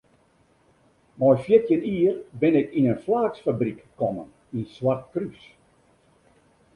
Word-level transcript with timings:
Mei 1.19 1.35
fjirtjin 1.43 1.83
jier 1.93 2.15
bin 2.41 2.59
ik 2.61 2.67
yn 2.77 2.89
in 2.91 3.01
flaaksfabryk 3.03 3.79
kommen 3.99 4.29
yn 4.55 4.65
Swartkrús. 4.75 5.41